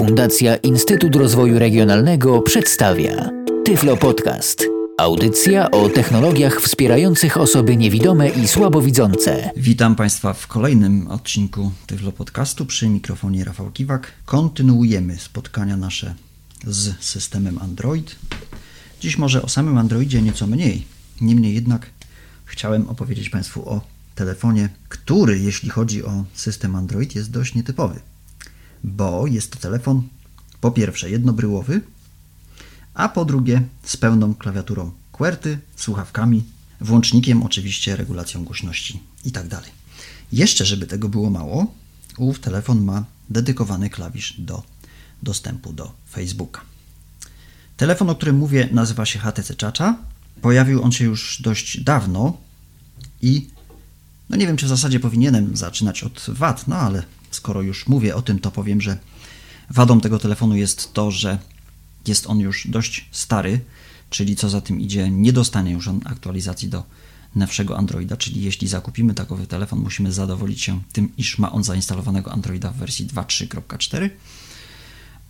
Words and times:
Fundacja 0.00 0.56
Instytut 0.56 1.16
Rozwoju 1.16 1.58
Regionalnego 1.58 2.42
przedstawia 2.42 3.30
Tyflo 3.64 3.96
Podcast. 3.96 4.66
Audycja 4.98 5.70
o 5.70 5.88
technologiach 5.88 6.60
wspierających 6.60 7.36
osoby 7.36 7.76
niewidome 7.76 8.28
i 8.28 8.48
słabowidzące. 8.48 9.50
Witam 9.56 9.96
Państwa 9.96 10.32
w 10.32 10.46
kolejnym 10.46 11.08
odcinku 11.08 11.72
Tyflo 11.86 12.12
Podcastu 12.12 12.66
przy 12.66 12.88
mikrofonie 12.88 13.44
Rafał 13.44 13.70
Kiwak. 13.70 14.12
Kontynuujemy 14.24 15.18
spotkania 15.18 15.76
nasze 15.76 16.14
z 16.66 17.04
systemem 17.04 17.58
Android. 17.58 18.16
Dziś 19.00 19.18
może 19.18 19.42
o 19.42 19.48
samym 19.48 19.78
Androidzie 19.78 20.22
nieco 20.22 20.46
mniej. 20.46 20.84
Niemniej 21.20 21.54
jednak 21.54 21.86
chciałem 22.44 22.88
opowiedzieć 22.88 23.30
Państwu 23.30 23.68
o 23.68 23.80
telefonie, 24.14 24.68
który, 24.88 25.38
jeśli 25.38 25.70
chodzi 25.70 26.04
o 26.04 26.24
system 26.34 26.76
Android, 26.76 27.14
jest 27.14 27.30
dość 27.30 27.54
nietypowy 27.54 28.00
bo 28.84 29.26
jest 29.26 29.52
to 29.52 29.58
telefon 29.58 30.02
po 30.60 30.70
pierwsze 30.70 31.10
jednobryłowy, 31.10 31.80
a 32.94 33.08
po 33.08 33.24
drugie 33.24 33.62
z 33.84 33.96
pełną 33.96 34.34
klawiaturą 34.34 34.90
QWERTY, 35.12 35.58
słuchawkami, 35.76 36.44
włącznikiem, 36.80 37.42
oczywiście 37.42 37.96
regulacją 37.96 38.44
głośności 38.44 39.00
itd. 39.24 39.48
Tak 39.48 39.70
Jeszcze, 40.32 40.64
żeby 40.64 40.86
tego 40.86 41.08
było 41.08 41.30
mało, 41.30 41.74
ów 42.18 42.38
telefon 42.38 42.84
ma 42.84 43.04
dedykowany 43.30 43.90
klawisz 43.90 44.40
do 44.40 44.62
dostępu 45.22 45.72
do 45.72 45.92
Facebooka. 46.10 46.60
Telefon, 47.76 48.10
o 48.10 48.14
którym 48.14 48.36
mówię, 48.36 48.68
nazywa 48.72 49.06
się 49.06 49.18
HTC 49.18 49.54
Chacha. 49.60 49.96
Pojawił 50.42 50.82
on 50.82 50.92
się 50.92 51.04
już 51.04 51.42
dość 51.42 51.80
dawno 51.80 52.36
i 53.22 53.48
no 54.30 54.36
nie 54.36 54.46
wiem, 54.46 54.56
czy 54.56 54.66
w 54.66 54.68
zasadzie 54.68 55.00
powinienem 55.00 55.56
zaczynać 55.56 56.02
od 56.04 56.26
wad, 56.28 56.68
no 56.68 56.76
ale 56.76 57.02
skoro 57.30 57.62
już 57.62 57.88
mówię 57.88 58.16
o 58.16 58.22
tym, 58.22 58.38
to 58.38 58.50
powiem, 58.50 58.80
że 58.80 58.98
wadą 59.70 60.00
tego 60.00 60.18
telefonu 60.18 60.56
jest 60.56 60.92
to, 60.92 61.10
że 61.10 61.38
jest 62.06 62.26
on 62.26 62.40
już 62.40 62.66
dość 62.66 63.08
stary, 63.10 63.60
czyli 64.10 64.36
co 64.36 64.48
za 64.48 64.60
tym 64.60 64.80
idzie, 64.80 65.10
nie 65.10 65.32
dostanie 65.32 65.72
już 65.72 65.88
on 65.88 66.00
aktualizacji 66.04 66.68
do 66.68 66.82
nowszego 67.36 67.78
Androida, 67.78 68.16
czyli 68.16 68.42
jeśli 68.42 68.68
zakupimy 68.68 69.14
takowy 69.14 69.46
telefon, 69.46 69.78
musimy 69.78 70.12
zadowolić 70.12 70.62
się 70.62 70.80
tym, 70.92 71.12
iż 71.18 71.38
ma 71.38 71.52
on 71.52 71.64
zainstalowanego 71.64 72.32
Androida 72.32 72.70
w 72.70 72.76
wersji 72.76 73.06
2.3.4 73.06 74.10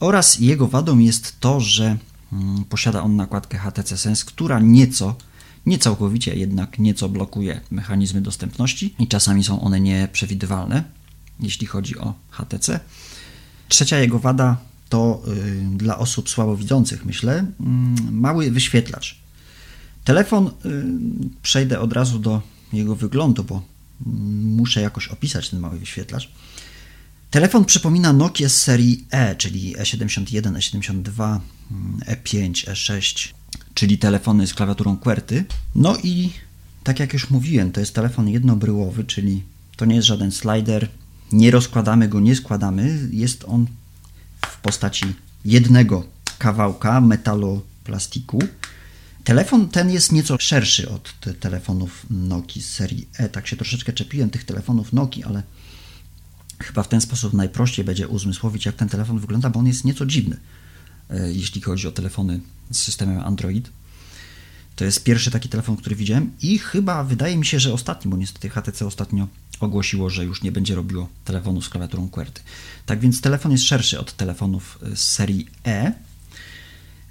oraz 0.01 0.39
jego 0.39 0.69
wadą 0.69 0.99
jest 0.99 1.41
to, 1.41 1.61
że 1.61 1.97
mm, 2.33 2.65
posiada 2.65 3.03
on 3.03 3.17
nakładkę 3.17 3.59
HTC 3.59 3.99
Sense, 3.99 4.25
która 4.27 4.61
nieco, 4.61 5.17
nie 5.67 5.79
całkowicie, 5.79 6.37
jednak 6.37 6.79
nieco 6.79 7.09
blokuje 7.09 7.61
mechanizmy 7.71 8.21
dostępności 8.21 8.95
i 8.99 9.09
czasami 9.09 9.45
są 9.45 9.61
one 9.61 9.81
nieprzewidywalne 9.81 10.85
jeśli 11.43 11.67
chodzi 11.67 11.99
o 11.99 12.15
HTC. 12.31 12.81
Trzecia 13.69 13.99
jego 13.99 14.19
wada 14.19 14.57
to 14.89 15.23
y, 15.29 15.77
dla 15.77 15.99
osób 15.99 16.31
słabowidzących, 16.31 17.05
myślę, 17.05 17.47
mm, 17.61 18.19
mały 18.19 18.51
wyświetlacz. 18.51 19.19
Telefon, 20.05 20.47
y, 20.47 20.51
przejdę 21.43 21.81
od 21.81 21.93
razu 21.93 22.19
do 22.19 22.43
jego 22.73 22.97
wyglądu, 22.97 23.45
bo 23.45 23.63
muszę 24.57 24.81
jakoś 24.81 25.09
opisać 25.09 25.49
ten 25.49 25.61
mały 25.61 25.79
wyświetlacz. 25.79 26.31
Telefon 27.31 27.65
przypomina 27.65 28.13
Nokia 28.13 28.49
z 28.49 28.57
serii 28.57 29.05
E, 29.11 29.37
czyli 29.37 29.77
E71, 29.77 30.53
E72, 30.53 31.41
E5, 32.07 32.51
E6, 32.51 33.29
czyli 33.75 33.99
telefony 33.99 34.47
z 34.47 34.55
klawiaturą 34.55 34.97
QWERTY. 34.97 35.45
No 35.75 35.97
i 36.03 36.31
tak 36.85 37.01
jak 37.01 37.13
już 37.13 37.31
mówiłem, 37.31 37.73
to 37.73 37.81
jest 37.81 37.95
telefon 37.95 38.29
jednobryłowy, 38.29 39.05
czyli 39.05 39.43
to 39.77 39.85
nie 39.85 39.95
jest 39.95 40.09
żaden 40.09 40.33
slider, 40.33 40.89
nie 41.33 41.51
rozkładamy 41.51 42.09
go, 42.09 42.21
nie 42.21 42.37
składamy. 42.37 43.09
Jest 43.11 43.45
on 43.49 43.67
w 44.47 44.61
postaci 44.61 45.05
jednego 45.45 46.05
kawałka 46.39 47.01
metaloplastiku. 47.01 48.39
Telefon 49.25 49.69
ten 49.69 49.91
jest 49.91 50.13
nieco 50.13 50.37
szerszy 50.41 50.91
od 50.91 51.21
te 51.21 51.35
telefonów 51.35 52.07
Nokia 52.11 52.63
z 52.63 52.65
serii 52.65 53.09
E. 53.19 53.29
Tak 53.29 53.47
się 53.47 53.57
troszeczkę 53.57 53.93
czepiłem 53.93 54.31
tych 54.31 54.45
telefonów 54.45 54.93
Nokia, 54.93 55.27
ale 55.27 55.43
chyba 56.59 56.83
w 56.83 56.89
ten 56.89 57.01
sposób 57.01 57.33
najprościej 57.33 57.85
będzie 57.85 58.09
uzmysłowić, 58.09 58.67
jak 58.67 58.77
ten 58.77 58.89
telefon 58.89 59.19
wygląda, 59.19 59.51
bo 59.51 59.61
on 59.61 59.67
jest 59.67 59.85
nieco 59.85 60.07
dziwny, 60.07 60.37
e, 61.11 61.33
jeśli 61.33 61.61
chodzi 61.61 61.89
o 61.89 61.93
telefony 61.93 62.41
z 62.71 62.79
systemem 62.79 63.19
Android. 63.19 63.71
To 64.81 64.85
jest 64.85 65.05
pierwszy 65.05 65.31
taki 65.31 65.49
telefon, 65.49 65.77
który 65.77 65.97
widziałem 65.97 66.31
i 66.43 66.59
chyba 66.59 67.05
wydaje 67.05 67.37
mi 67.37 67.47
się, 67.47 67.61
że 67.61 67.73
ostatni, 67.73 68.11
bo 68.11 68.17
niestety 68.17 68.51
HTC 68.51 68.87
ostatnio 68.87 69.29
ogłosiło, 69.61 70.11
że 70.11 70.25
już 70.25 70.43
nie 70.43 70.53
będzie 70.53 70.75
robiło 70.75 71.09
telefonu 71.25 71.63
z 71.63 71.69
klawiaturą 71.69 72.09
QWERTY. 72.09 72.41
Tak 72.87 73.01
więc 73.01 73.21
telefon 73.21 73.53
jest 73.53 73.65
szerszy 73.65 74.01
od 74.01 74.17
telefonów 74.17 74.79
z 74.95 75.01
serii 75.01 75.47
E. 75.67 75.93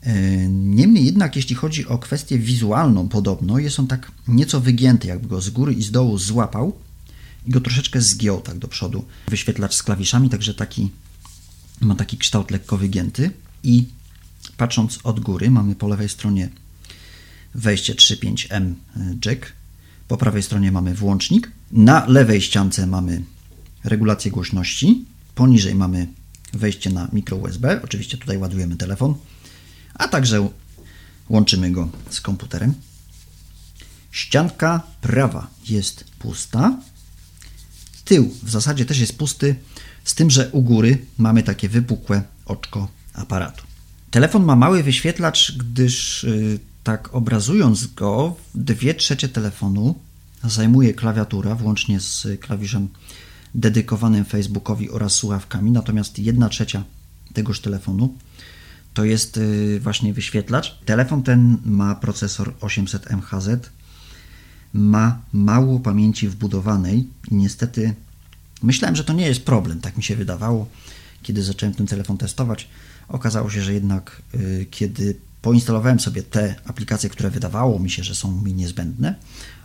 e. 0.03 0.47
Niemniej 0.49 1.05
jednak, 1.05 1.35
jeśli 1.35 1.55
chodzi 1.55 1.87
o 1.87 1.97
kwestię 1.97 2.39
wizualną, 2.39 3.09
podobno 3.09 3.59
jest 3.59 3.79
on 3.79 3.87
tak 3.87 4.11
nieco 4.27 4.61
wygięty, 4.61 5.07
jakby 5.07 5.27
go 5.27 5.41
z 5.41 5.49
góry 5.49 5.73
i 5.73 5.83
z 5.83 5.91
dołu 5.91 6.17
złapał 6.17 6.75
i 7.47 7.51
go 7.51 7.61
troszeczkę 7.61 8.01
zgiął 8.01 8.41
tak 8.41 8.57
do 8.57 8.67
przodu. 8.67 9.05
Wyświetlacz 9.27 9.75
z 9.75 9.83
klawiszami, 9.83 10.29
także 10.29 10.53
taki 10.53 10.91
ma 11.81 11.95
taki 11.95 12.17
kształt 12.17 12.51
lekko 12.51 12.77
wygięty 12.77 13.31
i 13.63 13.85
patrząc 14.57 14.99
od 15.03 15.19
góry 15.19 15.51
mamy 15.51 15.75
po 15.75 15.87
lewej 15.87 16.09
stronie 16.09 16.49
wejście 17.55 17.95
3.5M 17.95 18.73
jack, 19.25 19.53
po 20.07 20.17
prawej 20.17 20.43
stronie 20.43 20.71
mamy 20.71 20.93
włącznik, 20.93 21.51
na 21.71 22.05
lewej 22.07 22.41
ściance 22.41 22.87
mamy 22.87 23.21
regulację 23.83 24.31
głośności, 24.31 25.05
poniżej 25.35 25.75
mamy 25.75 26.07
wejście 26.53 26.89
na 26.89 27.07
mikro 27.13 27.37
USB, 27.37 27.81
oczywiście 27.83 28.17
tutaj 28.17 28.37
ładujemy 28.37 28.75
telefon, 28.75 29.15
a 29.93 30.07
także 30.07 30.49
łączymy 31.29 31.71
go 31.71 31.89
z 32.09 32.21
komputerem. 32.21 32.73
Ścianka 34.11 34.81
prawa 35.01 35.47
jest 35.69 36.03
pusta, 36.19 36.77
tył 38.05 38.33
w 38.43 38.49
zasadzie 38.49 38.85
też 38.85 38.99
jest 38.99 39.17
pusty, 39.17 39.55
z 40.03 40.15
tym, 40.15 40.29
że 40.29 40.49
u 40.51 40.61
góry 40.61 40.97
mamy 41.17 41.43
takie 41.43 41.69
wypukłe 41.69 42.23
oczko 42.45 42.87
aparatu. 43.13 43.63
Telefon 44.11 44.43
ma 44.43 44.55
mały 44.55 44.83
wyświetlacz, 44.83 45.57
gdyż 45.57 46.23
y, 46.23 46.59
tak 46.83 47.15
obrazując 47.15 47.87
go, 47.87 48.35
dwie 48.55 48.93
trzecie 48.93 49.29
telefonu 49.29 49.95
zajmuje 50.43 50.93
klawiatura, 50.93 51.55
włącznie 51.55 51.99
z 51.99 52.27
klawiszem 52.39 52.87
dedykowanym 53.55 54.25
Facebookowi 54.25 54.89
oraz 54.89 55.13
słuchawkami, 55.13 55.71
natomiast 55.71 56.19
jedna 56.19 56.49
trzecia 56.49 56.83
tegoż 57.33 57.59
telefonu 57.59 58.13
to 58.93 59.05
jest 59.05 59.37
y, 59.37 59.79
właśnie 59.79 60.13
wyświetlacz. 60.13 60.79
Telefon 60.85 61.23
ten 61.23 61.57
ma 61.65 61.95
procesor 61.95 62.53
800 62.61 63.11
MHz, 63.11 63.69
ma 64.73 65.21
mało 65.33 65.79
pamięci 65.79 66.27
wbudowanej 66.27 67.07
i 67.31 67.35
niestety 67.35 67.93
myślałem, 68.63 68.95
że 68.95 69.03
to 69.03 69.13
nie 69.13 69.27
jest 69.27 69.45
problem, 69.45 69.81
tak 69.81 69.97
mi 69.97 70.03
się 70.03 70.15
wydawało, 70.15 70.67
kiedy 71.23 71.43
zacząłem 71.43 71.75
ten 71.75 71.87
telefon 71.87 72.17
testować. 72.17 72.67
Okazało 73.07 73.49
się, 73.49 73.61
że 73.61 73.73
jednak 73.73 74.21
y, 74.35 74.67
kiedy 74.71 75.15
poinstalowałem 75.41 75.99
sobie 75.99 76.23
te 76.23 76.55
aplikacje, 76.65 77.09
które 77.09 77.29
wydawało 77.29 77.79
mi 77.79 77.89
się, 77.89 78.03
że 78.03 78.15
są 78.15 78.41
mi 78.41 78.53
niezbędne. 78.53 79.15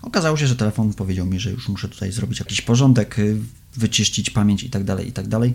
Okazało 0.03 0.37
się, 0.37 0.47
że 0.47 0.57
telefon 0.57 0.95
powiedział 0.95 1.27
mi, 1.27 1.41
że 1.41 1.51
już 1.51 1.69
muszę 1.69 1.89
tutaj 1.89 2.13
zrobić 2.13 2.39
jakiś 2.39 2.61
porządek, 2.61 3.19
y, 3.19 3.37
wyczyścić 3.77 4.31
pamięć 4.31 4.63
itd. 4.63 4.97
Tak 4.97 5.07
itd. 5.07 5.31
Tak 5.31 5.51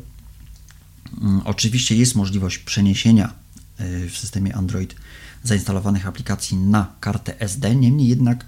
mm, 1.21 1.41
oczywiście 1.45 1.95
jest 1.95 2.15
możliwość 2.15 2.57
przeniesienia 2.57 3.33
y, 3.79 4.09
w 4.09 4.17
systemie 4.17 4.55
Android 4.55 4.95
zainstalowanych 5.43 6.07
aplikacji 6.07 6.57
na 6.57 6.93
kartę 6.99 7.39
SD, 7.39 7.75
niemniej 7.75 8.07
jednak 8.07 8.45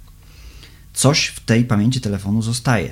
coś 0.94 1.28
w 1.28 1.40
tej 1.40 1.66
pamięci 1.66 2.02
telefonu 2.02 2.42
zostaje. 2.42 2.92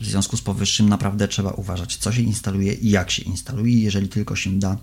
W 0.00 0.04
związku 0.04 0.36
z 0.36 0.40
powyższym 0.40 0.88
naprawdę 0.88 1.28
trzeba 1.28 1.50
uważać, 1.50 1.96
co 1.96 2.12
się 2.12 2.22
instaluje 2.22 2.72
i 2.72 2.90
jak 2.90 3.10
się 3.10 3.22
instaluje. 3.22 3.82
Jeżeli 3.82 4.08
tylko 4.08 4.36
się 4.36 4.58
da, 4.58 4.76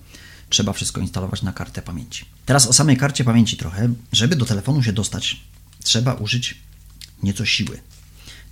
trzeba 0.50 0.74
wszystko 0.74 1.02
instalować 1.02 1.42
na 1.42 1.54
kartę 1.54 1.82
pamięci. 1.82 2.26
Teraz 2.46 2.68
o 2.68 2.74
samej 2.74 2.98
karcie 2.98 3.24
pamięci 3.24 3.58
trochę. 3.58 3.94
Żeby 4.12 4.36
do 4.36 4.46
telefonu 4.46 4.84
się 4.84 4.94
dostać, 4.94 5.42
trzeba 5.84 6.14
użyć 6.14 6.58
nieco 7.24 7.46
siły. 7.46 7.80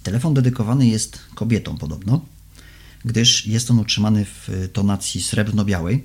Telefon 0.04 0.34
dedykowany 0.34 0.88
jest 0.88 1.20
kobietom 1.36 1.78
podobno, 1.78 2.26
gdyż 3.06 3.48
jest 3.48 3.72
on 3.72 3.80
utrzymany 3.80 4.26
w 4.26 4.70
tonacji 4.74 5.22
srebrno-białej, 5.22 6.04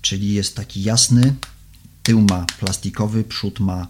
czyli 0.00 0.32
jest 0.32 0.56
taki 0.56 0.82
jasny, 0.82 1.34
tył 2.02 2.20
ma 2.20 2.46
plastikowy, 2.58 3.24
przód 3.24 3.60
ma 3.60 3.86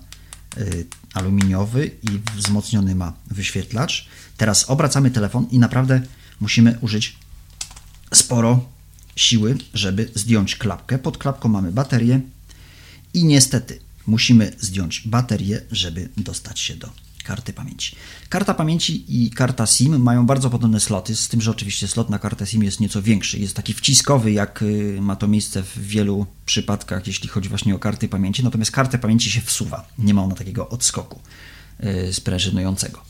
y, 0.59 0.87
aluminiowy 1.15 1.91
i 2.03 2.21
wzmocniony 2.37 2.95
ma 2.95 3.13
wyświetlacz. 3.27 4.09
Teraz 4.37 4.71
obracamy 4.71 5.11
telefon 5.11 5.47
i 5.51 5.59
naprawdę 5.59 6.03
musimy 6.41 6.79
użyć 6.81 7.17
sporo 8.15 8.69
siły, 9.21 9.59
żeby 9.75 10.11
zdjąć 10.15 10.57
klapkę. 10.57 10.99
Pod 10.99 11.19
klapką 11.19 11.49
mamy 11.49 11.73
baterię 11.73 12.21
i 13.15 13.25
niestety 13.25 13.79
musimy 14.07 14.53
zdjąć 14.61 15.03
baterię, 15.09 15.61
żeby 15.71 16.09
dostać 16.17 16.61
się 16.61 16.77
do 16.77 16.91
karty 17.25 17.53
pamięci. 17.53 17.97
Karta 18.29 18.55
pamięci 18.55 19.05
i 19.09 19.31
karta 19.31 19.67
SIM 19.67 20.03
mają 20.03 20.27
bardzo 20.27 20.51
podobne 20.51 20.81
sloty, 20.81 21.17
z 21.17 21.29
tym, 21.29 21.41
że 21.41 21.51
oczywiście 21.51 21.89
slot 21.89 22.11
na 22.11 22.19
kartę 22.19 22.47
SIM 22.47 22.63
jest 22.63 22.81
nieco 22.81 23.03
większy. 23.03 23.39
Jest 23.39 23.57
taki 23.57 23.75
wciskowy, 23.75 24.33
jak 24.33 24.63
y, 24.63 24.99
ma 25.01 25.17
to 25.17 25.29
miejsce 25.29 25.63
w 25.63 25.79
wielu 25.79 26.27
przypadkach, 26.47 27.07
jeśli 27.07 27.29
chodzi 27.29 27.49
właśnie 27.49 27.75
o 27.75 27.79
karty 27.79 28.09
pamięci, 28.09 28.45
natomiast 28.45 28.71
kartę 28.71 28.99
pamięci 28.99 29.31
się 29.31 29.41
wsuwa. 29.41 29.89
Nie 29.99 30.15
ma 30.15 30.23
ona 30.23 30.35
takiego 30.35 30.69
odskoku 30.69 31.21
yy, 31.81 32.13
sprężynującego. 32.13 33.03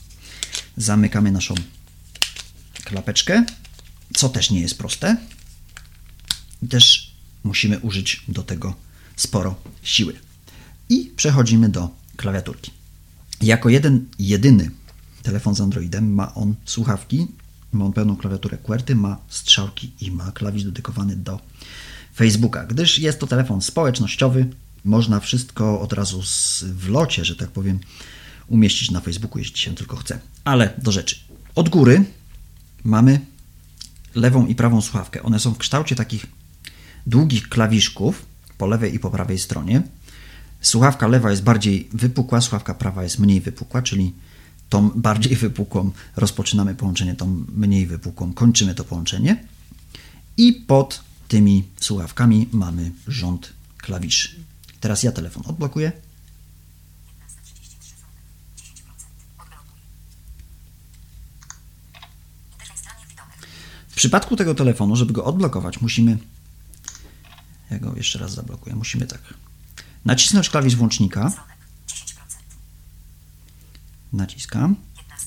Zamykamy 0.77 1.31
naszą 1.31 1.55
klapeczkę, 2.83 3.45
co 4.13 4.29
też 4.29 4.51
nie 4.51 4.61
jest 4.61 4.77
proste. 4.77 5.17
Też 6.69 7.15
musimy 7.43 7.79
użyć 7.79 8.23
do 8.27 8.43
tego 8.43 8.75
sporo 9.15 9.55
siły. 9.83 10.13
I 10.89 11.11
przechodzimy 11.15 11.69
do 11.69 11.89
klawiaturki. 12.17 12.71
Jako 13.41 13.69
jeden, 13.69 14.05
jedyny 14.19 14.71
telefon 15.23 15.55
z 15.55 15.61
Androidem 15.61 16.13
ma 16.13 16.35
on 16.35 16.55
słuchawki, 16.65 17.27
ma 17.71 17.85
on 17.85 17.93
pełną 17.93 18.15
klawiaturę 18.15 18.57
QWERTY, 18.57 18.95
ma 18.95 19.17
strzałki 19.29 19.91
i 20.01 20.11
ma 20.11 20.31
klawisz 20.31 20.63
dedykowany 20.63 21.15
do 21.15 21.39
Facebooka. 22.15 22.65
Gdyż 22.65 22.99
jest 22.99 23.19
to 23.19 23.27
telefon 23.27 23.61
społecznościowy, 23.61 24.47
można 24.85 25.19
wszystko 25.19 25.81
od 25.81 25.93
razu 25.93 26.21
w 26.63 26.89
locie, 26.89 27.25
że 27.25 27.35
tak 27.35 27.51
powiem, 27.51 27.79
umieścić 28.47 28.91
na 28.91 28.99
Facebooku, 28.99 29.39
jeśli 29.39 29.57
się 29.57 29.75
tylko 29.75 29.95
chce. 29.95 30.19
Ale 30.43 30.73
do 30.77 30.91
rzeczy. 30.91 31.15
Od 31.55 31.69
góry 31.69 32.03
mamy 32.83 33.19
lewą 34.15 34.47
i 34.47 34.55
prawą 34.55 34.81
słuchawkę. 34.81 35.23
One 35.23 35.39
są 35.39 35.53
w 35.53 35.57
kształcie 35.57 35.95
takich 35.95 36.25
długich 37.07 37.49
klawiszków 37.49 38.25
po 38.57 38.67
lewej 38.67 38.95
i 38.95 38.99
po 38.99 39.09
prawej 39.09 39.39
stronie. 39.39 39.81
Słuchawka 40.61 41.07
lewa 41.07 41.31
jest 41.31 41.43
bardziej 41.43 41.89
wypukła, 41.93 42.41
słuchawka 42.41 42.73
prawa 42.73 43.03
jest 43.03 43.19
mniej 43.19 43.41
wypukła, 43.41 43.81
czyli 43.81 44.13
tą 44.69 44.89
bardziej 44.89 45.35
wypukłą 45.35 45.91
rozpoczynamy 46.15 46.75
połączenie, 46.75 47.15
tą 47.15 47.45
mniej 47.55 47.87
wypukłą 47.87 48.33
kończymy 48.33 48.75
to 48.75 48.83
połączenie. 48.83 49.43
I 50.37 50.53
pod 50.53 51.03
tymi 51.27 51.63
słuchawkami 51.79 52.49
mamy 52.51 52.91
rząd 53.07 53.53
klawiszy. 53.77 54.35
Teraz 54.79 55.03
ja 55.03 55.11
telefon 55.11 55.43
odblokuję. 55.47 55.91
W 63.89 63.95
przypadku 63.95 64.35
tego 64.35 64.55
telefonu, 64.55 64.95
żeby 64.95 65.13
go 65.13 65.25
odblokować, 65.25 65.81
musimy. 65.81 66.17
Ja 67.71 67.79
go 67.79 67.95
jeszcze 67.95 68.19
raz 68.19 68.33
zablokuję. 68.33 68.75
Musimy 68.75 69.07
tak 69.07 69.33
Nacisnąć 70.05 70.49
klawisz 70.49 70.75
włącznika. 70.75 71.31
Naciskam. 74.13 74.75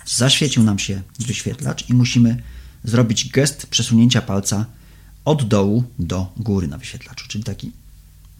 Zaświecił 0.06 0.62
nam 0.62 0.78
się 0.78 1.02
wyświetlacz 1.18 1.88
i 1.88 1.94
musimy 1.94 2.42
zrobić 2.84 3.28
gest 3.28 3.66
przesunięcia 3.66 4.22
palca 4.22 4.66
od 5.24 5.48
dołu 5.48 5.84
do 5.98 6.32
góry 6.36 6.68
na 6.68 6.78
wyświetlaczu, 6.78 7.28
czyli 7.28 7.44
taki 7.44 7.72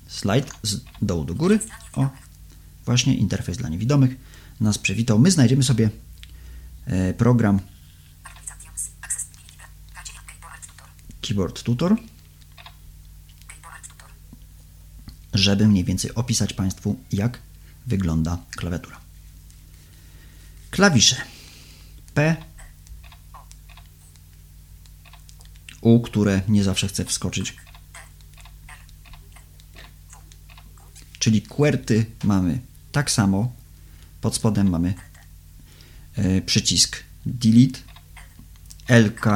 slajd 0.09 0.53
z 0.63 0.81
dołu 1.03 1.25
do 1.25 1.35
góry. 1.35 1.59
O, 1.93 2.09
właśnie 2.85 3.15
interfejs 3.15 3.59
dla 3.59 3.69
niewidomych 3.69 4.17
nas 4.61 4.79
przywitał. 4.79 5.19
My 5.19 5.31
znajdziemy 5.31 5.63
sobie 5.63 5.91
e, 6.87 7.15
program 7.15 7.61
Keyboard 11.21 11.63
Tutor. 11.63 11.97
Żeby 15.35 15.69
mniej 15.69 15.85
więcej 15.85 16.15
opisać 16.15 16.53
Państwu, 16.53 16.97
jak 17.13 17.39
wygląda 17.87 18.39
klawiatura. 18.57 19.01
Klawisze 20.71 21.17
P, 22.15 22.37
U, 25.81 26.01
które 26.01 26.41
nie 26.49 26.65
zawsze 26.65 26.89
chcę 26.89 27.05
wskoczyć. 27.05 27.57
Czyli 31.19 31.43
QWERTY 31.43 32.07
mamy 32.25 32.61
tak 32.93 33.11
samo. 33.11 33.53
Pod 34.21 34.35
spodem 34.35 34.71
mamy 34.71 34.95
y, 36.19 36.43
przycisk 36.47 37.05
Delete, 37.27 37.81
LK 38.89 39.27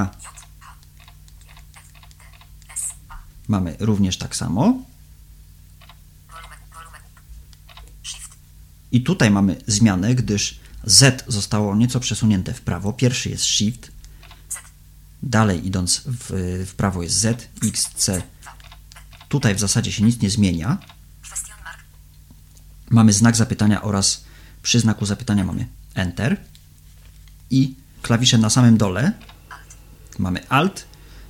mamy 3.49 3.77
również 3.81 4.19
tak 4.19 4.37
samo. 4.37 4.83
I 8.93 9.03
tutaj 9.03 9.31
mamy 9.31 9.57
zmianę, 9.67 10.15
gdyż 10.15 10.61
Z 10.85 11.25
zostało 11.29 11.77
nieco 11.77 12.01
przesunięte 12.01 12.55
w 12.55 12.61
prawo. 12.61 12.93
Pierwszy 12.93 13.31
jest 13.31 13.45
Shift. 13.45 13.93
Dalej 15.23 15.67
idąc 15.67 16.03
w, 16.07 16.65
w 16.67 16.75
prawo 16.75 17.03
jest 17.03 17.17
Z, 17.17 17.49
X, 17.65 17.91
C. 17.95 18.23
Tutaj 19.29 19.55
w 19.55 19.61
zasadzie 19.61 19.93
się 19.93 20.05
nic 20.05 20.21
nie 20.21 20.31
zmienia. 20.31 20.79
Mamy 22.91 23.13
znak 23.13 23.37
zapytania 23.37 23.83
oraz 23.83 24.25
przy 24.63 24.81
znaku 24.81 25.07
zapytania 25.07 25.45
mamy 25.45 25.69
Enter. 25.95 26.41
I 27.51 27.75
klawisze 28.03 28.39
na 28.39 28.51
samym 28.51 28.77
dole 28.77 29.13
mamy 30.19 30.49
Alt, 30.49 30.85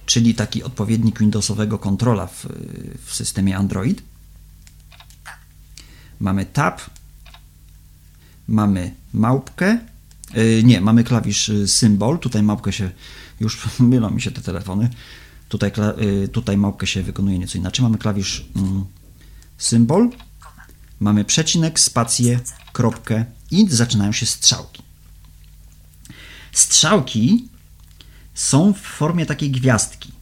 czyli 0.07 0.35
taki 0.35 0.63
odpowiednik 0.63 1.19
Windowsowego 1.19 1.79
kontrola 1.79 2.27
w, 2.27 2.47
w 3.05 3.15
systemie 3.15 3.57
Android. 3.57 4.03
Mamy 6.21 6.47
Tab, 6.47 6.81
mamy 8.49 8.95
małpkę, 9.13 9.79
yy, 10.35 10.63
nie, 10.65 10.81
mamy 10.81 11.05
klawisz 11.05 11.49
y, 11.49 11.69
symbol, 11.69 12.19
tutaj 12.19 12.43
małpkę 12.43 12.73
się, 12.73 12.91
już 13.41 13.67
mylą 13.81 14.11
mi 14.11 14.23
się 14.23 14.31
te 14.31 14.43
telefony, 14.43 14.91
tutaj, 15.49 15.73
yy, 15.99 16.29
tutaj 16.29 16.57
małpkę 16.57 16.87
się 16.87 17.03
wykonuje 17.03 17.39
nieco 17.39 17.59
inaczej, 17.59 17.83
mamy 17.83 17.99
klawisz 17.99 18.47
yy, 18.57 18.63
symbol, 19.59 20.11
mamy 21.01 21.25
przecinek, 21.25 21.81
spację, 21.81 22.41
kropkę 22.73 23.25
i 23.51 23.69
zaczynają 23.69 24.13
się 24.13 24.27
strzałki. 24.27 24.83
Strzałki 26.53 27.49
są 28.35 28.73
w 28.73 28.79
formie 28.79 29.27
takiej 29.27 29.51
gwiazdki, 29.51 30.13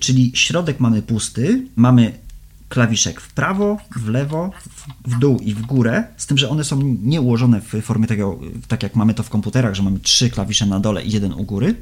czyli 0.00 0.32
środek 0.34 0.80
mamy 0.80 1.02
pusty, 1.02 1.66
mamy 1.76 2.18
klawiszek 2.68 3.20
w 3.20 3.32
prawo, 3.32 3.78
w 3.96 4.08
lewo, 4.08 4.50
w 5.04 5.18
dół 5.18 5.38
i 5.38 5.54
w 5.54 5.62
górę, 5.62 6.04
z 6.16 6.26
tym, 6.26 6.38
że 6.38 6.48
one 6.48 6.64
są 6.64 6.96
nie 7.02 7.20
ułożone 7.20 7.60
w 7.60 7.82
formie 7.82 8.06
tego, 8.06 8.38
tak 8.68 8.82
jak 8.82 8.96
mamy 8.96 9.14
to 9.14 9.22
w 9.22 9.30
komputerach, 9.30 9.74
że 9.74 9.82
mamy 9.82 10.00
trzy 10.00 10.30
klawisze 10.30 10.66
na 10.66 10.80
dole 10.80 11.04
i 11.04 11.12
jeden 11.12 11.32
u 11.32 11.44
góry, 11.44 11.74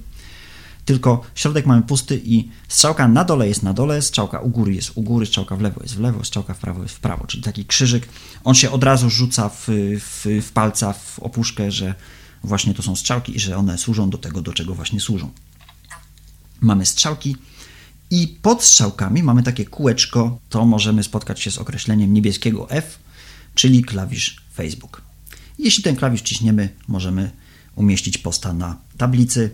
tylko 0.85 1.23
środek 1.35 1.67
mamy 1.67 1.83
pusty 1.83 2.21
i 2.25 2.49
strzałka 2.69 3.09
na 3.09 3.25
dole 3.25 3.49
jest 3.49 3.63
na 3.63 3.73
dole, 3.73 4.03
strzałka 4.03 4.41
u 4.41 4.49
góry 4.49 4.75
jest 4.75 4.93
u 4.95 5.03
góry, 5.03 5.27
strzałka 5.27 5.57
w 5.57 5.61
lewo 5.61 5.81
jest 5.83 5.97
w 5.97 6.01
lewo, 6.01 6.25
strzałka 6.25 6.55
w 6.55 6.59
prawo 6.59 6.83
jest 6.83 6.95
w 6.95 7.01
prawo, 7.01 7.27
czyli 7.27 7.43
taki 7.43 7.65
krzyżyk. 7.65 8.09
On 8.45 8.55
się 8.55 8.71
od 8.71 8.85
razu 8.85 9.11
rzuca 9.11 9.49
w, 9.49 9.69
w, 10.01 10.27
w 10.43 10.53
palca, 10.53 10.93
w 10.93 11.19
opuszkę, 11.19 11.71
że 11.71 11.95
właśnie 12.45 12.75
to 12.75 12.83
są 12.83 12.97
strzałki 12.97 13.37
i 13.37 13.41
że 13.41 13.57
one 13.57 13.79
służą 13.79 14.11
do 14.11 14.19
tego, 14.19 14.43
do 14.43 14.53
czego 14.53 14.75
właśnie 14.75 15.01
służą. 15.01 15.31
Mamy 16.61 16.87
strzałki, 16.87 17.37
i 18.11 18.39
pod 18.43 18.65
strzałkami 18.65 19.23
mamy 19.23 19.43
takie 19.43 19.65
kółeczko, 19.65 20.39
to 20.49 20.67
możemy 20.67 21.03
spotkać 21.03 21.41
się 21.41 21.51
z 21.51 21.59
określeniem 21.59 22.15
niebieskiego 22.15 22.71
F, 22.71 22.99
czyli 23.55 23.85
klawisz 23.85 24.43
Facebook. 24.55 25.03
Jeśli 25.59 25.83
ten 25.83 25.97
klawisz 25.97 26.23
ciśniemy, 26.23 26.69
możemy 26.89 27.31
umieścić 27.75 28.19
posta 28.19 28.53
na 28.53 28.77
tablicy, 28.99 29.51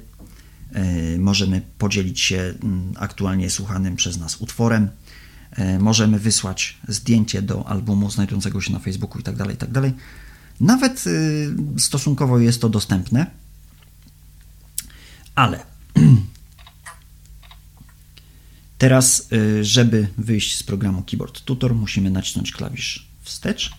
yy, 0.72 1.18
możemy 1.18 1.62
podzielić 1.78 2.20
się 2.20 2.36
yy, 2.36 2.54
aktualnie 2.96 3.50
słuchanym 3.50 3.96
przez 3.96 4.18
nas 4.18 4.36
utworem, 4.36 4.88
yy, 5.58 5.78
możemy 5.78 6.18
wysłać 6.18 6.78
zdjęcie 6.88 7.42
do 7.42 7.68
albumu 7.68 8.10
znajdującego 8.10 8.60
się 8.60 8.72
na 8.72 8.78
Facebooku 8.78 9.18
itd. 9.18 9.38
Tak 9.38 9.50
itd. 9.50 9.82
Tak 9.82 9.92
Nawet 10.60 11.04
stosunkowo 11.78 12.38
jest 12.38 12.60
to 12.60 12.68
dostępne, 12.68 13.26
ale 15.34 15.60
Teraz, 18.80 19.32
y, 19.32 19.64
żeby 19.64 20.08
wyjść 20.18 20.56
z 20.56 20.62
programu 20.62 21.02
Keyboard 21.02 21.40
Tutor, 21.40 21.74
musimy 21.74 22.10
nacisnąć 22.10 22.52
klawisz 22.52 23.08
wstecz. 23.22 23.70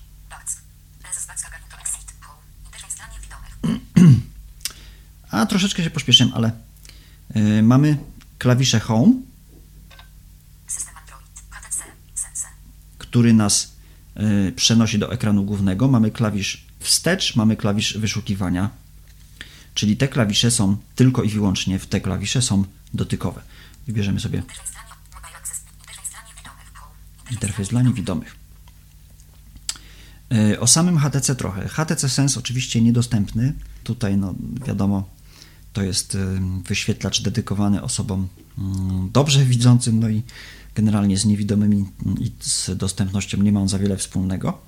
A 5.31 5.45
troszeczkę 5.45 5.83
się 5.83 5.89
pośpieszyłem, 5.89 6.33
ale 6.35 6.51
y, 7.35 7.63
mamy 7.63 7.97
klawisze 8.37 8.79
Home, 8.79 9.13
który 12.97 13.33
nas 13.33 13.73
y, 14.47 14.51
przenosi 14.51 14.99
do 14.99 15.13
ekranu 15.13 15.43
głównego. 15.43 15.87
Mamy 15.87 16.11
klawisz 16.11 16.65
wstecz, 16.79 17.35
mamy 17.35 17.55
klawisz 17.55 17.97
wyszukiwania, 17.97 18.69
czyli 19.73 19.97
te 19.97 20.07
klawisze 20.07 20.51
są 20.51 20.77
tylko 20.95 21.23
i 21.23 21.29
wyłącznie 21.29 21.79
w 21.79 21.85
te 21.85 22.01
klawisze 22.01 22.41
są 22.41 22.65
dotykowe. 22.93 23.41
Wybierzemy 23.87 24.19
sobie 24.19 24.43
Interfejs 27.31 27.69
dla 27.69 27.81
niewidomych. 27.81 28.35
Y, 30.33 30.59
O 30.59 30.67
samym 30.67 30.97
HTC 30.97 31.35
trochę. 31.35 31.67
HTC 31.67 32.09
Sense 32.09 32.39
oczywiście 32.39 32.81
niedostępny. 32.81 33.53
Tutaj, 33.83 34.17
no 34.17 34.35
wiadomo, 34.67 35.09
to 35.73 35.83
jest 35.83 36.15
y, 36.15 36.17
wyświetlacz 36.67 37.21
dedykowany 37.21 37.81
osobom 37.81 38.27
mm, 38.57 39.09
dobrze 39.13 39.45
widzącym, 39.45 39.99
no 39.99 40.09
i 40.09 40.21
generalnie 40.75 41.17
z 41.17 41.25
niewidomymi 41.25 41.85
i 42.19 42.31
z 42.39 42.77
dostępnością 42.77 43.37
nie 43.37 43.51
ma 43.51 43.59
on 43.59 43.69
za 43.69 43.79
wiele 43.79 43.97
wspólnego. 43.97 44.61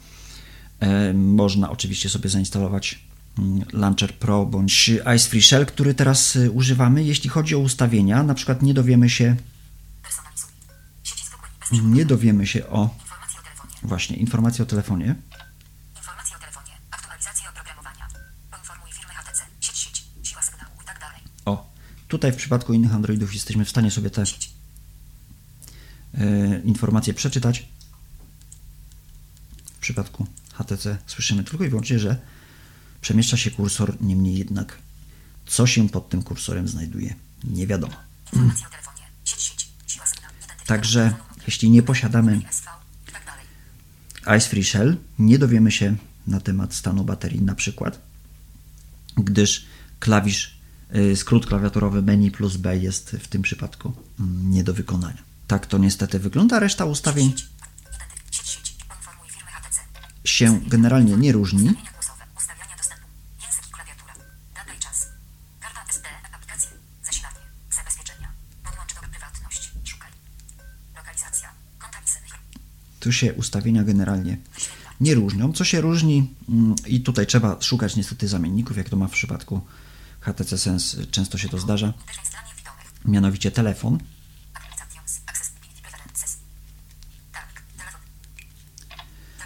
E, 0.80 1.14
Można 1.14 1.70
oczywiście 1.72 2.10
sobie 2.10 2.30
zainstalować 2.30 3.00
mm, 3.40 3.62
Launcher 3.74 4.14
Pro 4.14 4.46
bądź 4.46 4.92
Ice 5.16 5.30
Free 5.30 5.42
Shell, 5.42 5.66
który 5.66 5.94
teraz 5.94 6.38
używamy. 6.54 7.04
Jeśli 7.04 7.30
chodzi 7.30 7.56
o 7.56 7.60
ustawienia, 7.60 8.24
na 8.24 8.34
przykład 8.34 8.62
nie 8.62 8.74
dowiemy 8.74 9.10
się, 9.10 9.36
nie 11.82 12.06
dowiemy 12.06 12.48
się 12.48 12.68
o 12.68 12.90
informacji 13.00 13.40
o 13.40 13.44
telefonie. 13.44 13.74
właśnie 13.84 14.16
informacji 14.16 14.64
o 14.64 14.66
telefonie. 14.66 15.16
Informacje 15.98 16.36
o 16.38 16.40
telefonie. 16.40 16.72
Aktualizacje 16.92 17.50
oprogramowania. 17.50 18.08
Poinformuj 18.52 18.92
firmę 18.92 19.14
HTC. 19.14 19.44
Sieć, 19.60 19.78
sieć. 19.78 20.04
Siła 20.24 20.42
sygnału 20.42 20.72
i 20.84 20.86
tak 20.86 21.00
dalej. 21.00 21.22
O, 21.46 21.72
tutaj 22.08 22.32
w 22.32 22.36
przypadku 22.36 22.74
innych 22.74 22.94
Androidów 22.94 23.34
jesteśmy 23.34 23.66
w 23.66 23.70
stanie 23.70 23.92
sobie 23.92 24.10
te 24.10 24.26
Sieć. 24.26 24.52
e, 26.18 26.60
informacje 26.60 27.14
przeczytać. 27.14 27.68
W 29.76 29.80
przypadku 29.80 30.28
HTC 30.54 30.98
słyszymy 31.08 31.44
tylko 31.44 31.64
i 31.64 31.70
wyłącznie, 31.70 32.00
że 32.00 32.22
przemieszcza 33.02 33.38
się 33.38 33.52
kursor, 33.52 33.98
niemniej 34.02 34.38
jednak 34.38 34.78
co 35.46 35.68
się 35.68 35.90
pod 35.90 36.10
tym 36.10 36.24
kursorem 36.24 36.68
znajduje, 36.68 37.16
nie 37.44 37.68
wiadomo. 37.68 37.94
Także. 40.66 41.14
Jeśli 41.48 41.70
nie 41.70 41.84
posiadamy. 41.84 42.42
Ice 44.38 44.50
Free 44.50 44.64
Shell, 44.64 44.98
nie 45.20 45.40
dowiemy 45.40 45.72
się 45.72 45.96
na 46.28 46.40
temat 46.40 46.74
stanu 46.74 47.04
baterii 47.04 47.42
na 47.42 47.56
przykład, 47.56 48.00
gdyż 49.18 49.66
klawisz, 50.00 50.58
y, 50.96 51.16
skrót 51.16 51.46
klawiaturowy 51.46 52.02
menu 52.02 52.32
plus 52.32 52.58
B 52.58 52.78
jest 52.78 53.12
w 53.12 53.28
tym 53.28 53.42
przypadku 53.42 53.94
mm, 54.20 54.52
nie 54.52 54.64
do 54.64 54.74
wykonania. 54.74 55.24
Tak 55.48 55.66
to 55.68 55.78
niestety 55.78 56.20
wygląda, 56.20 56.60
reszta 56.60 56.86
ustawień 56.86 57.34
się 60.24 60.62
generalnie 60.68 61.18
nie 61.18 61.32
różni. 61.32 61.60
Ustawienia 61.60 61.92
głosowe. 61.94 62.24
Ustawiania 62.38 62.76
dostępu. 62.78 63.08
Język 63.44 63.68
i 63.68 63.72
klawiatura. 63.72 64.14
Data 64.56 64.74
i 64.74 64.80
czas. 64.80 65.08
Karta 65.60 65.82
SD. 65.90 66.08
Aplikacje. 66.34 66.70
Zasilanie. 67.04 67.40
Zabezpieczenia. 67.72 68.30
Podłącz 68.64 68.94
do 68.94 69.02
prywatność. 69.02 69.72
Szukaj. 69.84 70.12
Lokalizacja. 70.96 71.50
Konta 71.80 71.98
i 72.06 72.08
syny. 72.10 72.28
Tu 73.00 73.03
się 73.14 73.34
ustawienia 73.34 73.84
generalnie 73.84 74.38
nie 75.02 75.16
różnią. 75.16 75.54
Co 75.54 75.64
się 75.64 75.82
różni, 75.82 76.34
mm, 76.50 76.76
i 76.88 77.02
tutaj 77.02 77.28
trzeba 77.28 77.62
szukać 77.62 77.96
niestety 77.96 78.28
zamienników, 78.28 78.78
jak 78.78 78.90
to 78.90 78.96
ma 78.96 79.08
w 79.08 79.12
przypadku 79.12 79.62
HTC 80.20 80.58
Sense, 80.58 81.06
często 81.06 81.38
się 81.38 81.50
to 81.50 81.58
zdarza, 81.58 81.94
mianowicie 83.06 83.52
telefon. 83.52 84.00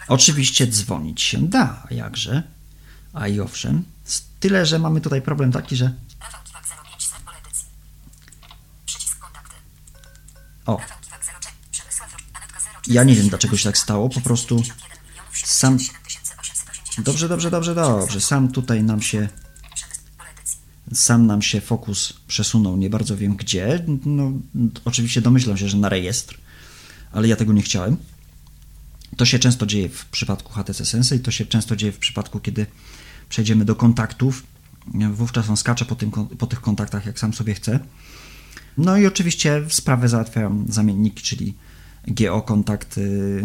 Oczywiście 0.08 0.68
dzwonić 0.68 1.22
się 1.22 1.48
da, 1.48 1.88
jakże? 1.92 2.44
A 3.14 3.28
i 3.28 3.40
owszem, 3.40 3.84
tyle, 4.40 4.66
że 4.66 4.80
mamy 4.80 5.02
tutaj 5.02 5.22
problem 5.22 5.52
taki, 5.52 5.76
że 5.76 5.94
Rafał 10.68 10.97
Ja 12.88 13.04
nie 13.04 13.16
wiem, 13.16 13.30
dlaczego 13.30 13.58
się 13.58 13.64
tak 13.64 13.78
stało, 13.78 14.10
po 14.10 14.22
prostu 14.22 14.64
61 14.64 15.10
milionów 15.10 15.38
sam- 15.46 15.80
77 15.80 16.40
880. 16.40 17.06
dobrze, 17.06 17.30
dobrze, 17.30 17.52
dobrze, 17.52 17.76
dobrze, 17.76 18.22
sam 18.22 18.52
tutaj 18.52 18.84
nam 18.84 19.02
się 19.02 19.30
sam 20.94 21.28
nam 21.28 21.42
się 21.42 21.62
fokus 21.62 22.14
przesunął, 22.28 22.78
nie 22.78 22.90
bardzo 22.90 23.18
wiem 23.18 23.36
gdzie. 23.36 23.86
No, 24.06 24.32
oczywiście 24.86 25.22
domyślam 25.22 25.58
się, 25.58 25.70
że 25.70 25.78
na 25.78 25.90
rejestr, 25.90 26.38
ale 27.12 27.28
ja 27.28 27.36
tego 27.36 27.54
nie 27.54 27.62
chciałem. 27.62 27.98
To 29.18 29.26
się 29.26 29.40
często 29.40 29.66
dzieje 29.66 29.90
w 29.90 30.06
przypadku 30.06 30.54
HTC 30.54 30.86
Sense 30.86 31.16
i 31.16 31.20
to 31.20 31.32
się 31.32 31.46
często 31.46 31.76
dzieje 31.76 31.92
w 31.92 31.98
przypadku, 31.98 32.40
kiedy 32.40 32.66
przejdziemy 33.30 33.66
do 33.66 33.76
kontaktów. 33.76 34.44
Wówczas 35.14 35.50
on 35.50 35.58
skacze 35.58 35.86
po, 35.86 35.96
tym, 35.96 36.12
po 36.12 36.48
tych 36.48 36.62
kontaktach, 36.62 37.06
jak 37.06 37.20
sam 37.20 37.34
sobie 37.34 37.54
chce. 37.54 37.80
No 38.78 38.98
i 38.98 39.06
oczywiście 39.06 39.64
sprawę 39.70 40.10
załatwiają 40.10 40.66
zamienniki, 40.70 41.24
czyli 41.24 41.54
GO 42.08 42.42
kontakt 42.42 42.98
y, 42.98 43.44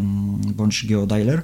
bądź 0.54 0.86
GO 0.86 1.06
dialer. 1.06 1.42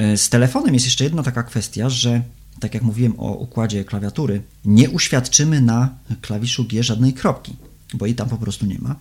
Y, 0.00 0.16
Z 0.16 0.28
telefonem 0.28 0.74
jest 0.74 0.86
jeszcze 0.86 1.04
jedna 1.04 1.22
taka 1.22 1.42
kwestia, 1.42 1.88
że 1.90 2.22
tak 2.60 2.74
jak 2.74 2.82
mówiłem 2.82 3.14
o 3.20 3.32
układzie 3.32 3.84
klawiatury, 3.84 4.42
nie 4.64 4.90
uświadczymy 4.90 5.60
na 5.60 5.94
klawiszu 6.20 6.64
G 6.64 6.82
żadnej 6.82 7.12
kropki, 7.14 7.56
bo 7.94 8.06
jej 8.06 8.14
tam 8.14 8.28
po 8.28 8.36
prostu 8.36 8.66
nie 8.66 8.78
ma. 8.78 8.96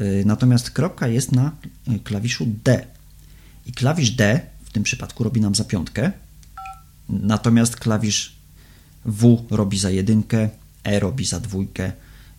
Y, 0.00 0.22
Natomiast 0.26 0.70
kropka 0.70 1.08
jest 1.08 1.32
na 1.32 1.52
klawiszu 2.04 2.46
D. 2.64 2.86
I 3.66 3.72
klawisz 3.72 4.10
D 4.10 4.40
w 4.64 4.70
tym 4.72 4.82
przypadku 4.82 5.24
robi 5.24 5.40
nam 5.40 5.54
za 5.54 5.64
piątkę, 5.64 6.12
natomiast 7.08 7.76
klawisz 7.76 8.34
W 9.04 9.44
robi 9.50 9.78
za 9.78 9.90
jedynkę, 9.90 10.48
E 10.84 11.00
robi 11.00 11.24
za 11.24 11.40
dwójkę, 11.40 11.92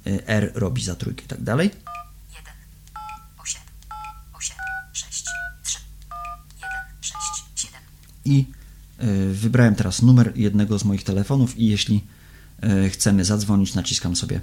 y, 0.08 0.28
R 0.28 0.52
robi 0.56 0.84
za 0.84 0.96
trójkę 0.96 1.24
i 1.24 1.28
tak 1.28 1.42
dalej. 1.44 1.85
I 8.26 8.46
y, 9.04 9.34
wybrałem 9.34 9.76
teraz 9.76 10.02
numer 10.02 10.32
jednego 10.36 10.80
z 10.80 10.84
moich 10.84 11.04
telefonów 11.04 11.58
i 11.58 11.68
jeśli 11.68 12.04
y, 12.86 12.90
chcemy 12.90 13.26
zadzwonić, 13.26 13.74
naciskam 13.74 14.16
sobie 14.16 14.42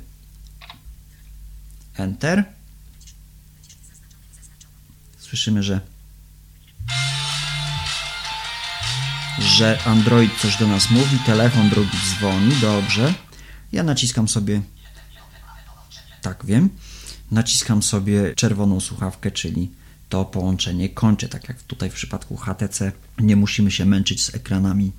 Enter. 1.96 2.44
Słyszymy, 5.18 5.62
że 5.62 5.80
że 9.38 9.78
Android 9.84 10.40
coś 10.40 10.56
do 10.56 10.68
nas 10.68 10.90
mówi, 10.90 11.18
telefon 11.26 11.68
drugi 11.70 11.98
dzwoni, 12.08 12.54
dobrze. 12.60 13.14
Ja 13.72 13.82
naciskam 13.82 14.28
sobie 14.28 14.62
tak 16.22 16.46
wiem, 16.46 16.68
naciskam 17.30 17.82
sobie 17.82 18.34
czerwoną 18.34 18.80
słuchawkę, 18.80 19.30
czyli 19.30 19.70
to 20.12 20.24
połączenie 20.24 20.88
kończę, 20.88 21.28
tak 21.28 21.48
jak 21.48 21.62
tutaj 21.62 21.90
w 21.90 21.94
przypadku 21.94 22.36
HTC. 22.36 22.92
Nie 23.18 23.36
musimy 23.36 23.70
się 23.70 23.84
męczyć 23.84 24.24
z 24.24 24.34
ekranami 24.34 24.92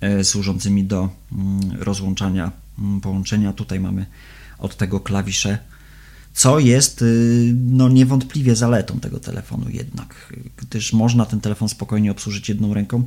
e, 0.00 0.24
służącymi 0.24 0.84
do 0.84 1.08
mm, 1.32 1.82
rozłączania 1.82 2.52
mm, 2.78 3.00
połączenia. 3.00 3.52
Tutaj 3.52 3.80
mamy 3.80 4.06
od 4.58 4.76
tego 4.76 5.00
klawisze, 5.00 5.58
co 6.32 6.58
jest 6.58 7.02
y, 7.02 7.54
no, 7.56 7.88
niewątpliwie 7.88 8.56
zaletą 8.56 9.00
tego 9.00 9.20
telefonu 9.20 9.70
jednak, 9.70 10.34
gdyż 10.56 10.92
można 10.92 11.26
ten 11.26 11.40
telefon 11.40 11.68
spokojnie 11.68 12.10
obsłużyć 12.10 12.48
jedną 12.48 12.74
ręką, 12.74 13.06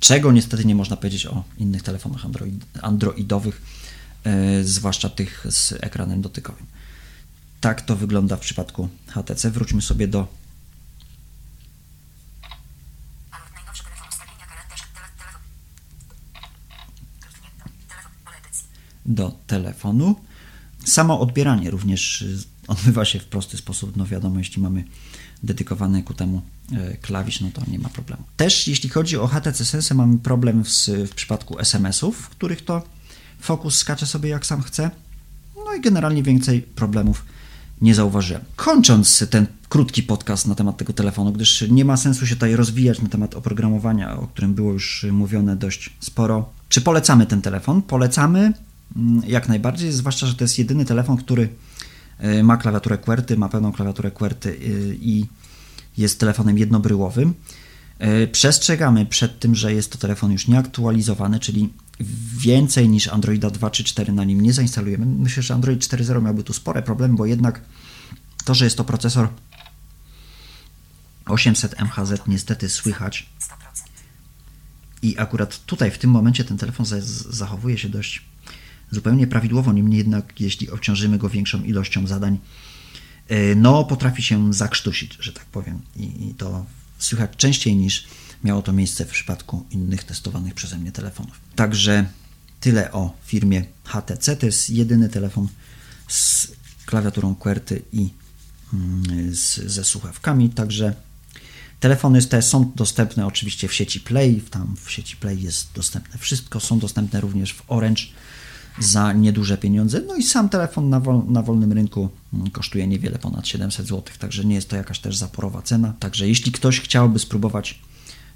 czego 0.00 0.32
niestety 0.32 0.64
nie 0.64 0.74
można 0.74 0.96
powiedzieć 0.96 1.26
o 1.26 1.44
innych 1.58 1.82
telefonach 1.82 2.24
android, 2.24 2.64
androidowych, 2.82 3.62
e, 4.24 4.64
zwłaszcza 4.64 5.08
tych 5.08 5.46
z 5.50 5.72
ekranem 5.80 6.22
dotykowym. 6.22 6.66
Tak 7.60 7.82
to 7.82 7.96
wygląda 7.96 8.36
w 8.36 8.40
przypadku 8.40 8.88
HTC. 9.08 9.50
Wróćmy 9.50 9.82
sobie 9.82 10.08
do 10.08 10.41
do 19.06 19.38
telefonu. 19.46 20.16
Samo 20.84 21.20
odbieranie 21.20 21.70
również 21.70 22.22
y, 22.22 22.38
odbywa 22.68 23.04
się 23.04 23.18
w 23.18 23.24
prosty 23.24 23.56
sposób. 23.56 23.96
No 23.96 24.06
wiadomo, 24.06 24.38
jeśli 24.38 24.62
mamy 24.62 24.84
dedykowany 25.42 26.02
ku 26.02 26.14
temu 26.14 26.42
e, 26.72 26.96
klawisz, 26.96 27.40
no 27.40 27.48
to 27.52 27.62
nie 27.70 27.78
ma 27.78 27.88
problemu. 27.88 28.22
Też 28.36 28.68
jeśli 28.68 28.88
chodzi 28.88 29.16
o 29.16 29.26
HTC 29.26 29.64
Sense, 29.64 29.94
mamy 29.94 30.18
problem 30.18 30.64
w, 30.64 30.68
w 30.88 31.14
przypadku 31.14 31.58
SMS-ów, 31.58 32.16
w 32.16 32.28
których 32.28 32.64
to 32.64 32.82
fokus 33.40 33.78
skacze 33.78 34.06
sobie 34.06 34.30
jak 34.30 34.46
sam 34.46 34.62
chce. 34.62 34.90
No 35.56 35.74
i 35.74 35.80
generalnie 35.80 36.22
więcej 36.22 36.62
problemów 36.62 37.24
nie 37.80 37.94
zauważyłem. 37.94 38.42
Kończąc 38.56 39.24
ten 39.30 39.46
krótki 39.68 40.02
podcast 40.02 40.46
na 40.46 40.54
temat 40.54 40.76
tego 40.76 40.92
telefonu, 40.92 41.32
gdyż 41.32 41.64
nie 41.70 41.84
ma 41.84 41.96
sensu 41.96 42.26
się 42.26 42.34
tutaj 42.34 42.56
rozwijać 42.56 43.00
na 43.00 43.08
temat 43.08 43.34
oprogramowania, 43.34 44.16
o 44.16 44.26
którym 44.26 44.54
było 44.54 44.72
już 44.72 45.06
mówione 45.12 45.56
dość 45.56 45.90
sporo. 46.00 46.50
Czy 46.68 46.80
polecamy 46.80 47.26
ten 47.26 47.42
telefon? 47.42 47.82
Polecamy 47.82 48.52
jak 49.26 49.48
najbardziej, 49.48 49.92
zwłaszcza, 49.92 50.26
że 50.26 50.34
to 50.34 50.44
jest 50.44 50.58
jedyny 50.58 50.84
telefon, 50.84 51.16
który 51.16 51.48
y, 52.24 52.42
ma 52.42 52.56
klawiaturę 52.56 52.98
QWERTY, 52.98 53.36
ma 53.36 53.48
pełną 53.48 53.72
klawiaturę 53.72 54.10
QWERTY 54.10 54.48
y, 54.50 54.98
i 55.00 55.26
jest 55.98 56.20
telefonem 56.20 56.58
jednobryłowym. 56.58 57.34
Y, 58.24 58.28
Przestrzegamy 58.32 59.06
przed 59.06 59.38
tym, 59.40 59.54
że 59.54 59.74
jest 59.74 59.92
to 59.92 59.98
telefon 59.98 60.32
już 60.32 60.48
nieaktualizowany, 60.48 61.40
czyli 61.40 61.72
więcej 62.38 62.88
niż 62.88 63.08
Androida 63.08 63.50
2 63.50 63.70
czy 63.70 63.84
4 63.84 64.12
na 64.12 64.24
nim 64.24 64.40
nie 64.40 64.52
zainstalujemy. 64.52 65.06
Myślę, 65.06 65.42
że 65.42 65.54
Android 65.54 65.80
4.0 65.80 66.22
miałby 66.22 66.44
tu 66.44 66.52
spore 66.52 66.82
problemy, 66.82 67.14
bo 67.14 67.26
jednak 67.26 67.60
to, 68.44 68.54
że 68.54 68.64
jest 68.64 68.76
to 68.76 68.84
procesor 68.84 69.28
800 71.26 71.74
MHz 71.80 72.20
niestety 72.26 72.68
słychać 72.68 73.26
100%. 73.40 73.52
I 75.02 75.18
akurat 75.18 75.64
tutaj, 75.66 75.90
w 75.90 75.98
tym 75.98 76.10
momencie, 76.10 76.44
ten 76.44 76.58
telefon 76.58 76.86
za- 76.86 77.00
zachowuje 77.30 77.78
się 77.78 77.88
dość 77.88 78.22
zupełnie 78.92 79.26
prawidłowo. 79.26 79.72
Niemniej 79.72 79.98
jednak, 79.98 80.40
jeśli 80.40 80.70
obciążymy 80.70 81.18
go 81.18 81.28
większą 81.28 81.62
ilością 81.62 82.06
zadań, 82.06 82.38
yy, 83.30 83.56
no 83.56 83.84
potrafi 83.84 84.22
się 84.22 84.54
zakrztusić, 84.54 85.18
że 85.20 85.32
tak 85.32 85.44
powiem. 85.44 85.80
I, 85.96 86.28
I 86.28 86.34
to 86.34 86.66
słychać 86.98 87.30
częściej 87.36 87.76
niż 87.76 88.06
miało 88.44 88.62
to 88.62 88.72
miejsce 88.72 89.04
w 89.04 89.10
przypadku 89.10 89.66
innych 89.70 90.04
testowanych 90.04 90.54
przeze 90.54 90.78
mnie 90.78 90.92
telefonów. 90.92 91.40
Także 91.56 92.06
tyle 92.60 92.92
o 92.92 93.16
firmie 93.26 93.64
HTC. 93.84 94.36
To 94.36 94.46
jest 94.46 94.70
jedyny 94.70 95.08
telefon 95.08 95.48
z 96.08 96.52
klawiaturą 96.86 97.34
QWERTY 97.34 97.82
i 97.92 98.10
mm, 98.72 99.34
z, 99.34 99.54
ze 99.54 99.84
słuchawkami. 99.84 100.50
Także 100.50 100.94
telefony 101.80 102.22
te 102.22 102.42
są 102.42 102.72
dostępne 102.74 103.26
oczywiście 103.26 103.68
w 103.68 103.74
sieci 103.74 104.00
Play. 104.00 104.40
Tam 104.50 104.76
w 104.84 104.90
sieci 104.90 105.16
Play 105.16 105.42
jest 105.42 105.68
dostępne 105.74 106.18
wszystko. 106.18 106.60
Są 106.60 106.78
dostępne 106.78 107.20
również 107.20 107.52
w 107.52 107.62
Orange 107.68 108.02
za 108.78 109.12
nieduże 109.12 109.58
pieniądze. 109.58 110.00
No 110.06 110.16
i 110.16 110.22
sam 110.22 110.48
telefon 110.48 110.88
na, 110.88 111.00
wol, 111.00 111.22
na 111.28 111.42
wolnym 111.42 111.72
rynku 111.72 112.08
mm, 112.34 112.50
kosztuje 112.50 112.86
niewiele 112.86 113.18
ponad 113.18 113.48
700 113.48 113.86
zł, 113.86 114.02
także 114.18 114.44
nie 114.44 114.54
jest 114.54 114.68
to 114.68 114.76
jakaś 114.76 114.98
też 114.98 115.16
zaporowa 115.16 115.62
cena. 115.62 115.94
Także 115.98 116.28
jeśli 116.28 116.52
ktoś 116.52 116.80
chciałby 116.80 117.18
spróbować 117.18 117.80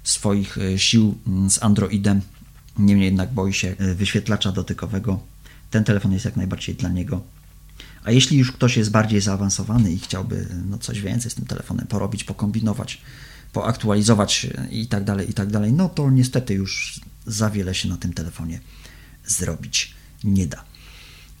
swoich 0.03 0.57
e, 0.57 0.79
sił 0.79 1.15
mm, 1.27 1.49
z 1.49 1.63
Androidem, 1.63 2.21
niemniej 2.79 3.05
jednak 3.05 3.33
boi 3.33 3.53
się 3.53 3.75
e, 3.77 3.95
wyświetlacza 3.95 4.51
dotykowego, 4.51 5.19
ten 5.71 5.83
telefon 5.83 6.11
jest 6.13 6.25
jak 6.25 6.35
najbardziej 6.35 6.75
dla 6.75 6.89
niego. 6.89 7.21
A 8.03 8.11
jeśli 8.11 8.37
już 8.37 8.51
ktoś 8.51 8.77
jest 8.77 8.91
bardziej 8.91 9.21
zaawansowany 9.21 9.91
i 9.91 9.99
chciałby 9.99 10.47
no, 10.69 10.77
coś 10.77 11.01
więcej 11.01 11.31
z 11.31 11.35
tym 11.35 11.45
telefonem 11.45 11.87
porobić, 11.87 12.23
pokombinować, 12.23 13.01
poaktualizować 13.53 14.45
e, 14.45 14.67
i 14.71 14.87
tak 14.87 15.03
dalej, 15.03 15.29
i 15.29 15.33
tak 15.33 15.51
dalej, 15.51 15.73
no 15.73 15.89
to 15.89 16.09
niestety 16.09 16.53
już 16.53 16.99
za 17.25 17.49
wiele 17.49 17.75
się 17.75 17.89
na 17.89 17.97
tym 17.97 18.13
telefonie 18.13 18.59
zrobić 19.25 19.96
nie 20.23 20.47
da. 20.47 20.63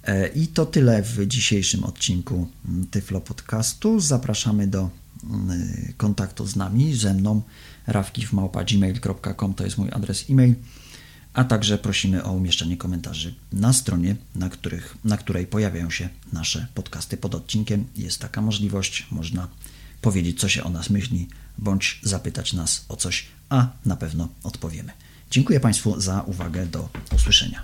E, 0.03 0.27
I 0.27 0.47
to 0.47 0.65
tyle 0.65 1.03
w 1.03 1.27
dzisiejszym 1.27 1.83
odcinku 1.83 2.47
Tyflo 2.91 3.21
Podcastu. 3.21 3.99
Zapraszamy 3.99 4.67
do 4.67 4.89
mm, 5.23 5.93
kontaktu 5.97 6.47
z 6.47 6.55
nami, 6.55 6.95
ze 6.95 7.13
mną, 7.13 7.41
rafkiwmałpa.gmail.com 7.87 9.53
to 9.53 9.63
jest 9.63 9.77
mój 9.77 9.89
adres 9.91 10.25
e-mail, 10.29 10.55
a 11.33 11.43
także 11.43 11.77
prosimy 11.77 12.23
o 12.23 12.31
umieszczenie 12.31 12.77
komentarzy 12.77 13.35
na 13.53 13.73
stronie, 13.73 14.15
na, 14.35 14.49
których, 14.49 14.97
na 15.03 15.17
której 15.17 15.47
pojawiają 15.47 15.89
się 15.89 16.09
nasze 16.33 16.67
podcasty 16.73 17.17
pod 17.17 17.35
odcinkiem. 17.35 17.85
Jest 17.95 18.19
taka 18.19 18.41
możliwość, 18.41 19.07
można 19.11 19.47
powiedzieć, 20.01 20.39
co 20.39 20.49
się 20.49 20.63
o 20.63 20.69
nas 20.69 20.89
myśli, 20.89 21.27
bądź 21.57 21.99
zapytać 22.03 22.53
nas 22.53 22.85
o 22.89 22.95
coś, 22.95 23.27
a 23.49 23.67
na 23.85 23.95
pewno 23.95 24.29
odpowiemy. 24.43 24.91
Dziękuję 25.31 25.59
Państwu 25.59 26.01
za 26.01 26.21
uwagę. 26.21 26.65
Do 26.65 26.89
usłyszenia. 27.15 27.63